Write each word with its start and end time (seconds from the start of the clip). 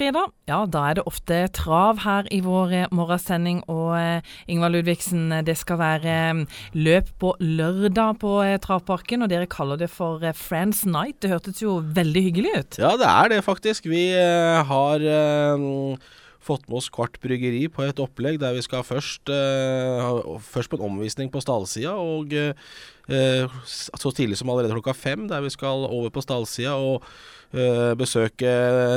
fredag, 0.00 0.30
ja 0.48 0.62
da 0.64 0.86
er 0.88 0.96
det 0.96 1.02
ofte 1.08 1.42
trav 1.52 2.00
her 2.06 2.28
i 2.32 2.40
vår 2.44 2.72
eh, 2.72 2.92
morgensending. 2.96 3.60
Og 3.68 3.92
eh, 3.98 4.30
Ingvar 4.50 4.72
Ludvigsen, 4.72 5.26
eh, 5.36 5.42
det 5.44 5.58
skal 5.60 5.80
være 5.80 6.14
eh, 6.14 6.62
løp 6.78 7.10
på 7.20 7.34
lørdag 7.40 8.20
på 8.22 8.38
eh, 8.46 8.56
Travparken. 8.64 9.26
Og 9.26 9.32
dere 9.32 9.50
kaller 9.50 9.80
det 9.80 9.90
for 9.92 10.24
eh, 10.24 10.36
Friends 10.36 10.86
Night. 10.88 11.20
Det 11.20 11.32
hørtes 11.34 11.60
jo 11.60 11.80
veldig 11.84 12.24
hyggelig 12.30 12.54
ut. 12.56 12.80
Ja, 12.80 12.94
det 13.00 13.10
er 13.10 13.34
det 13.34 13.42
faktisk. 13.44 13.90
Vi 13.92 14.06
eh, 14.16 14.62
har 14.70 15.04
fått 16.44 16.68
med 16.68 16.80
oss 16.80 16.88
Kvart 16.92 17.18
Bryggeri 17.20 17.66
på 17.72 17.84
et 17.84 18.00
opplegg 18.00 18.38
der 18.40 18.54
vi 18.56 18.62
skal 18.64 18.84
først, 18.86 19.28
eh, 19.28 20.38
først 20.40 20.72
på 20.72 20.78
en 20.78 20.86
omvisning 20.88 21.28
på 21.32 21.42
stallsida, 21.44 21.92
og 22.00 22.32
eh, 22.32 23.58
så 23.66 24.12
tidlig 24.14 24.38
som 24.40 24.48
allerede 24.48 24.72
klokka 24.72 24.96
fem, 24.96 25.28
der 25.28 25.44
vi 25.44 25.52
skal 25.52 25.84
over 25.84 26.08
på 26.14 26.24
stallsida 26.24 26.76
og 26.80 27.04
eh, 27.52 27.92
besøke 28.00 28.50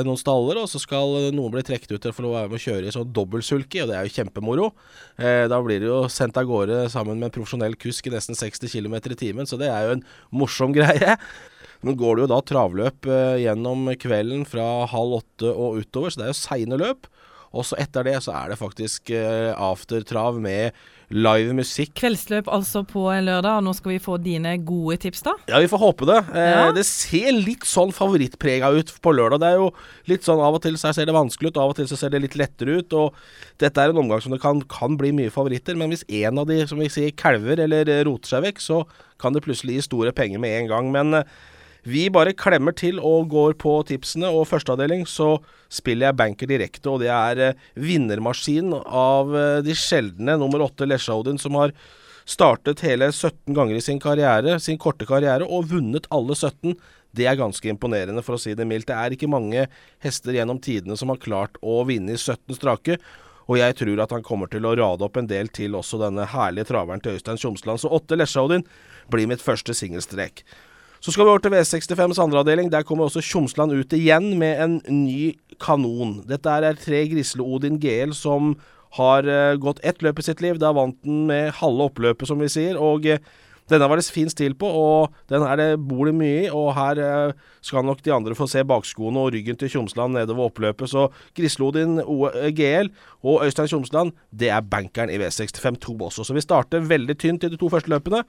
noen 0.06 0.20
staller, 0.20 0.62
og 0.62 0.70
så 0.72 0.80
skal 0.80 1.32
noen 1.36 1.52
bli 1.52 1.64
trukket 1.68 1.92
ut 1.92 2.06
til 2.06 2.28
å 2.30 2.32
være 2.32 2.48
med 2.48 2.60
å 2.60 2.64
kjøre 2.64 2.88
i 2.88 2.94
sånn 2.96 3.12
dobbeltsulky, 3.12 3.82
og 3.84 3.90
det 3.92 3.98
er 3.98 4.08
jo 4.08 4.14
kjempemoro. 4.16 4.70
Da 5.18 5.58
blir 5.62 5.82
det 5.82 5.90
jo 5.90 6.04
sendt 6.08 6.38
av 6.40 6.48
gårde 6.48 6.86
sammen 6.92 7.18
med 7.18 7.28
en 7.28 7.34
profesjonell 7.34 7.76
kusk 7.76 8.08
i 8.08 8.14
nesten 8.14 8.38
60 8.38 8.72
km 8.72 8.96
i 9.02 9.18
timen, 9.18 9.50
så 9.50 9.60
det 9.60 9.68
er 9.68 9.90
jo 9.90 9.98
en 9.98 10.06
morsom 10.32 10.72
greie. 10.78 11.18
Nå 11.84 11.92
går 12.00 12.16
det 12.16 12.24
jo 12.24 12.30
da 12.32 12.40
travløp 12.40 13.10
gjennom 13.42 13.90
kvelden 14.00 14.46
fra 14.48 14.86
halv 14.88 15.18
åtte 15.18 15.50
og 15.52 15.82
utover, 15.82 16.08
så 16.08 16.22
det 16.22 16.30
er 16.30 16.32
jo 16.32 16.40
seine 16.40 16.80
løp. 16.80 17.10
Og 17.54 17.64
så 17.68 17.78
etter 17.78 18.04
det 18.06 18.16
så 18.24 18.34
er 18.34 18.50
det 18.52 18.58
faktisk 18.60 19.10
eh, 19.14 19.52
aftertrav 19.54 20.40
med 20.42 20.74
live 21.14 21.52
musikk. 21.54 21.92
Kveldsløp 22.00 22.48
altså 22.50 22.80
på 22.88 23.04
lørdag. 23.22 23.60
og 23.60 23.66
Nå 23.66 23.74
skal 23.76 23.92
vi 23.92 23.98
få 24.02 24.16
dine 24.24 24.56
gode 24.66 24.96
tips, 25.04 25.20
da. 25.22 25.34
Ja, 25.52 25.60
vi 25.62 25.68
får 25.70 25.82
håpe 25.82 26.08
det. 26.08 26.16
Eh, 26.34 26.50
Ja. 26.54 26.72
Det 26.74 26.84
ser 26.88 27.30
litt 27.36 27.66
sånn 27.68 27.92
favorittprega 27.94 28.72
ut 28.74 28.90
på 29.04 29.12
lørdag. 29.14 29.40
Det 29.44 29.50
er 29.52 29.60
jo 29.60 29.68
litt 30.10 30.26
sånn 30.26 30.42
Av 30.42 30.56
og 30.58 30.62
til 30.64 30.74
så 30.80 30.92
ser 30.96 31.06
det 31.06 31.14
vanskelig 31.14 31.52
ut, 31.52 31.60
av 31.60 31.70
og 31.74 31.76
til 31.78 31.86
så 31.90 31.96
ser 32.00 32.10
det 32.10 32.22
litt 32.24 32.34
lettere 32.40 32.80
ut. 32.80 32.92
Og 32.98 33.14
dette 33.62 33.78
er 33.84 33.92
en 33.92 34.02
omgang 34.02 34.20
som 34.24 34.32
det 34.34 34.40
kan, 34.42 34.60
kan 34.66 34.96
bli 34.98 35.12
mye 35.12 35.30
favoritter, 35.30 35.76
men 35.78 35.92
hvis 35.94 36.06
en 36.08 36.38
av 36.42 36.48
de 36.50 36.62
som 36.66 36.80
vi 36.80 36.88
sier 36.90 37.14
kalver 37.14 37.60
eller 37.68 37.86
eh, 37.88 38.02
roter 38.08 38.34
seg 38.34 38.48
vekk, 38.48 38.60
så 38.64 38.82
kan 39.20 39.36
det 39.36 39.44
plutselig 39.44 39.76
gi 39.78 39.86
store 39.90 40.12
penger 40.16 40.40
med 40.42 40.62
en 40.64 40.72
gang. 40.72 40.90
Men 40.90 41.22
vi 41.84 42.06
bare 42.12 42.32
klemmer 42.36 42.72
til 42.76 43.00
og 43.02 43.28
går 43.32 43.58
på 43.60 43.76
tipsene, 43.88 44.30
og 44.32 44.48
førsteavdeling 44.48 45.04
så 45.08 45.36
spiller 45.72 46.08
jeg 46.08 46.18
banker 46.20 46.48
direkte, 46.48 46.88
og 46.88 47.02
det 47.02 47.10
er 47.12 47.58
vinnermaskinen 47.76 48.24
vinnermaskin 48.34 48.72
av 48.86 49.36
eh, 49.36 49.60
de 49.64 49.74
sjeldne 49.76 50.38
nummer 50.40 50.64
åtte 50.64 50.88
Lesjaudin, 50.88 51.38
som 51.38 51.54
har 51.60 51.74
startet 52.24 52.80
hele 52.80 53.10
17 53.12 53.54
ganger 53.54 53.76
i 53.76 53.84
sin 53.84 54.00
karriere, 54.00 54.58
sin 54.60 54.78
korte 54.78 55.06
karriere, 55.06 55.44
og 55.44 55.68
vunnet 55.72 56.08
alle 56.10 56.34
17. 56.34 56.74
Det 57.14 57.28
er 57.28 57.38
ganske 57.38 57.68
imponerende, 57.68 58.24
for 58.24 58.36
å 58.36 58.40
si 58.40 58.54
det 58.56 58.66
mildt. 58.66 58.88
Det 58.88 58.96
er 58.96 59.14
ikke 59.14 59.30
mange 59.30 59.68
hester 60.02 60.34
gjennom 60.34 60.58
tidene 60.58 60.96
som 60.96 61.12
har 61.12 61.20
klart 61.22 61.60
å 61.62 61.82
vinne 61.86 62.16
i 62.16 62.18
17 62.18 62.56
strake. 62.56 62.98
Og 63.44 63.58
jeg 63.60 63.76
tror 63.76 64.00
at 64.00 64.12
han 64.16 64.24
kommer 64.24 64.48
til 64.48 64.64
å 64.64 64.72
rade 64.72 65.04
opp 65.04 65.18
en 65.20 65.28
del 65.28 65.50
til 65.52 65.76
også 65.76 66.00
denne 66.00 66.24
herlige 66.32 66.70
traveren 66.72 67.02
til 67.04 67.18
Øystein 67.18 67.36
Tjomsland. 67.36 67.82
Så 67.82 67.92
åtte 67.92 68.16
Lesjaudin 68.16 68.64
blir 69.12 69.28
mitt 69.28 69.44
første 69.44 69.76
singelstrek. 69.76 70.46
Så 71.04 71.12
skal 71.12 71.26
vi 71.26 71.32
over 71.34 71.42
til 71.44 71.52
V65s 71.52 72.16
andre 72.22 72.40
avdeling. 72.40 72.70
Der 72.72 72.84
kommer 72.88 73.04
også 73.04 73.20
Tjomsland 73.20 73.74
ut 73.76 73.92
igjen 73.92 74.30
med 74.40 74.56
en 74.64 74.78
ny 75.04 75.34
kanon. 75.60 76.22
Dette 76.24 76.48
er 76.48 76.78
tre 76.80 77.02
Grisle 77.10 77.44
Odin 77.44 77.76
GL 77.82 78.14
som 78.16 78.54
har 78.96 79.28
eh, 79.28 79.58
gått 79.60 79.82
ett 79.84 80.00
løp 80.00 80.22
i 80.22 80.24
sitt 80.24 80.40
liv. 80.40 80.56
Da 80.62 80.70
vant 80.72 80.96
den 81.04 81.26
med 81.28 81.52
halve 81.58 81.90
oppløpet, 81.90 82.30
som 82.30 82.40
vi 82.40 82.48
sier. 82.48 82.80
Og 82.80 83.04
eh, 83.04 83.20
denne 83.68 83.90
var 83.90 84.00
det 84.00 84.06
fin 84.16 84.32
stil 84.32 84.56
på, 84.56 84.64
og 84.64 85.12
den 85.28 85.44
her 85.44 85.60
det 85.60 85.68
bor 85.92 86.08
det 86.08 86.16
mye 86.16 86.46
i. 86.46 86.48
Og 86.48 86.72
her 86.78 87.02
eh, 87.04 87.36
skal 87.60 87.84
nok 87.84 88.00
de 88.00 88.16
andre 88.16 88.40
få 88.40 88.48
se 88.48 88.64
bakskoene 88.64 89.26
og 89.26 89.36
ryggen 89.36 89.60
til 89.60 89.74
Tjomsland 89.76 90.16
nedover 90.16 90.48
oppløpet. 90.48 90.88
Så 90.88 91.10
Grislodin 91.36 91.98
O- 92.00 92.32
eh, 92.32 92.48
GL 92.56 92.88
og 93.20 93.44
Øystein 93.44 93.68
Tjomsland, 93.68 94.16
det 94.32 94.54
er 94.56 94.64
bankeren 94.64 95.12
i 95.12 95.20
V65 95.20 95.82
2 95.84 96.00
også. 96.08 96.24
Så 96.24 96.32
vi 96.32 96.48
starter 96.48 96.80
veldig 96.96 97.20
tynt 97.20 97.44
i 97.44 97.52
de 97.52 97.60
to 97.60 97.68
første 97.68 97.92
løpene. 97.92 98.24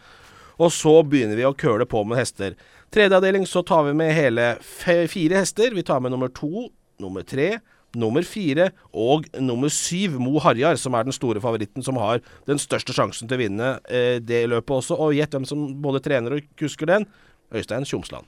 Og 0.62 0.72
så 0.74 0.98
begynner 1.04 1.40
vi 1.40 1.48
å 1.48 1.56
køle 1.58 1.88
på 1.90 2.04
med 2.08 2.20
hester. 2.20 2.56
Tredje 2.94 3.18
avdeling 3.18 3.48
så 3.50 3.64
tar 3.66 3.88
vi 3.88 3.96
med 3.98 4.14
hele 4.16 4.56
fire 4.64 5.42
hester. 5.42 5.76
Vi 5.76 5.84
tar 5.84 6.04
med 6.04 6.14
nummer 6.14 6.32
to, 6.32 6.70
nummer 7.02 7.26
tre, 7.28 7.58
nummer 7.96 8.24
fire 8.28 8.70
og 8.92 9.28
nummer 9.40 9.72
syv, 9.72 10.18
Mo 10.22 10.40
Harjar, 10.44 10.78
som 10.80 10.96
er 10.96 11.08
den 11.08 11.16
store 11.16 11.42
favoritten 11.44 11.84
som 11.84 12.00
har 12.00 12.24
den 12.48 12.60
største 12.62 12.96
sjansen 12.96 13.28
til 13.28 13.38
å 13.38 13.44
vinne 13.44 13.70
eh, 13.88 14.18
det 14.24 14.46
løpet 14.52 14.78
også. 14.80 15.00
Og 15.00 15.16
gjett 15.18 15.36
hvem 15.36 15.48
som 15.48 15.68
både 15.84 16.04
trener 16.04 16.38
og 16.38 16.50
kusker 16.60 16.92
den? 16.92 17.08
Øystein 17.56 17.88
Tjomsland. 17.88 18.28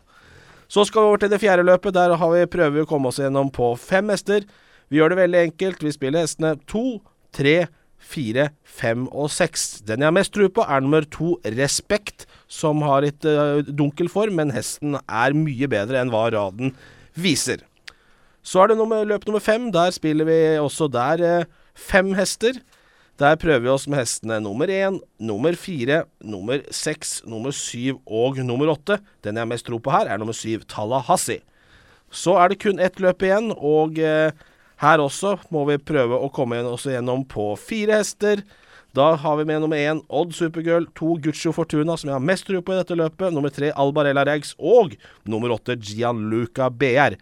Så 0.68 0.84
skal 0.88 1.02
vi 1.02 1.12
over 1.14 1.22
til 1.24 1.32
det 1.32 1.40
fjerde 1.40 1.64
løpet. 1.64 1.96
Der 1.96 2.16
har 2.20 2.32
vi 2.34 2.48
prøver 2.52 2.84
å 2.84 2.90
komme 2.90 3.12
oss 3.12 3.22
gjennom 3.22 3.52
på 3.54 3.72
fem 3.80 4.10
hester. 4.12 4.44
Vi 4.92 5.00
gjør 5.00 5.14
det 5.14 5.22
veldig 5.22 5.44
enkelt. 5.48 5.84
Vi 5.84 5.96
spiller 5.96 6.26
hestene 6.26 6.58
to, 6.68 7.00
tre, 7.36 7.70
fire, 8.08 8.50
fem 8.64 9.06
og 9.12 9.30
seks. 9.34 9.82
Den 9.88 10.04
jeg 10.04 10.10
har 10.10 10.16
mest 10.16 10.34
tro 10.36 10.48
på, 10.50 10.64
er 10.64 10.84
nummer 10.84 11.08
to, 11.12 11.36
Respekt, 11.58 12.26
som 12.48 12.84
har 12.86 13.04
litt 13.06 13.28
uh, 13.28 13.60
dunkel 13.68 14.10
form, 14.12 14.40
men 14.40 14.54
hesten 14.56 14.98
er 15.04 15.36
mye 15.38 15.70
bedre 15.72 16.02
enn 16.02 16.14
hva 16.14 16.28
raden 16.34 16.74
viser. 17.18 17.66
Så 18.48 18.64
er 18.64 18.72
det 18.72 18.80
nummer, 18.80 19.04
løp 19.08 19.28
nummer 19.28 19.44
fem. 19.44 19.68
Der 19.76 19.92
spiller 19.96 20.28
vi 20.28 20.40
også 20.62 20.88
der 20.92 21.24
uh, 21.44 21.48
fem 21.76 22.14
hester. 22.18 22.62
Der 23.18 23.38
prøver 23.42 23.64
vi 23.66 23.70
oss 23.74 23.88
med 23.90 23.98
hestene 23.98 24.38
nummer 24.46 24.70
én, 24.70 25.00
nummer 25.18 25.56
fire, 25.58 26.04
nummer 26.22 26.62
seks, 26.70 27.24
nummer 27.26 27.52
syv 27.52 27.98
og 28.06 28.38
nummer 28.46 28.70
åtte. 28.76 29.00
Den 29.26 29.40
jeg 29.40 29.42
har 29.42 29.50
mest 29.50 29.66
tro 29.66 29.80
på 29.82 29.90
her, 29.90 30.06
er 30.06 30.22
nummer 30.22 30.38
syv, 30.38 30.68
Tallahassee. 30.70 31.42
Så 32.14 32.38
er 32.38 32.54
det 32.54 32.60
kun 32.62 32.80
ett 32.80 33.02
løp 33.02 33.26
igjen, 33.26 33.50
og 33.58 33.98
eh, 33.98 34.30
her 34.82 35.02
også 35.02 35.36
må 35.54 35.66
vi 35.72 35.80
prøve 35.82 36.20
å 36.22 36.32
komme 36.34 36.60
oss 36.70 36.86
gjennom 36.90 37.26
på 37.30 37.52
fire 37.60 38.02
hester. 38.02 38.44
Da 38.98 39.12
har 39.20 39.38
vi 39.38 39.46
med 39.46 39.62
nummer 39.62 39.78
én 39.78 40.00
Odd 40.10 40.34
Supergirl, 40.34 40.88
to 40.98 41.18
Guccio 41.22 41.52
Fortuna, 41.54 41.98
som 41.98 42.10
jeg 42.10 42.18
har 42.18 42.24
mest 42.24 42.48
tro 42.48 42.62
på 42.66 42.74
i 42.74 42.80
dette 42.80 42.98
løpet, 42.98 43.34
nummer 43.34 43.54
tre 43.54 43.70
Albarella 43.78 44.24
Rags 44.26 44.56
og 44.58 44.96
nummer 45.30 45.54
åtte 45.54 45.76
Gianluca 45.78 46.72
BR. 46.74 47.18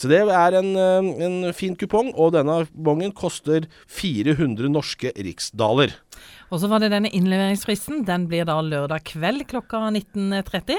Så 0.00 0.08
det 0.08 0.22
er 0.22 0.56
en, 0.56 0.70
eh, 0.80 1.24
en 1.26 1.52
fin 1.52 1.76
kupong, 1.76 2.14
og 2.16 2.32
denne 2.32 2.62
bongen 2.72 3.12
koster 3.12 3.66
400 3.86 4.70
norske 4.72 5.12
riksdaler. 5.12 5.92
Og 6.50 6.62
så 6.62 6.70
var 6.70 6.80
det 6.80 6.90
denne 6.90 7.12
innleveringsfristen. 7.12 8.06
Den 8.08 8.26
blir 8.30 8.46
da 8.48 8.56
lørdag 8.64 9.04
kveld 9.04 9.46
klokka 9.50 9.82
19.30. 9.92 10.78